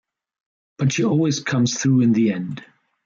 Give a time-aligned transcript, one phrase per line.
[0.79, 2.65] But she always comes through in the end.